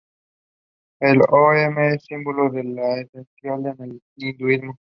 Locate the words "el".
1.09-1.19, 1.93-1.99, 3.83-4.01